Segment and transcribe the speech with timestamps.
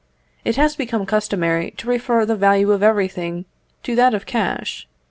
[0.43, 3.45] It has become customary to refer the value of everything
[3.83, 4.87] to that of cash.